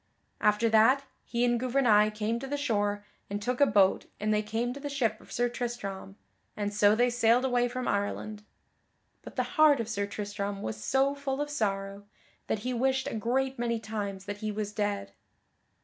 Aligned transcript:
After 0.39 0.67
that, 0.67 1.03
he 1.25 1.45
and 1.45 1.59
Gouvernail 1.59 2.09
came 2.09 2.39
to 2.39 2.47
the 2.47 2.57
shore 2.57 3.05
and 3.29 3.39
took 3.39 3.61
a 3.61 3.67
boat 3.67 4.07
and 4.19 4.33
they 4.33 4.41
came 4.41 4.73
to 4.73 4.79
the 4.79 4.89
ship 4.89 5.21
of 5.21 5.31
Sir 5.31 5.47
Tristram, 5.47 6.15
and 6.57 6.73
so 6.73 6.95
they 6.95 7.11
sailed 7.11 7.45
away 7.45 7.67
from 7.67 7.87
Ireland. 7.87 8.41
But 9.21 9.35
the 9.35 9.43
heart 9.61 9.79
of 9.79 9.87
Sir 9.87 10.07
Tristram 10.07 10.63
was 10.63 10.83
so 10.83 11.13
full 11.13 11.39
of 11.39 11.51
sorrow 11.51 12.07
that 12.47 12.59
he 12.65 12.73
wished 12.73 13.05
a 13.07 13.13
great 13.13 13.59
many 13.59 13.79
times 13.79 14.25
that 14.25 14.37
he 14.37 14.51
was 14.51 14.73
dead. 14.73 15.13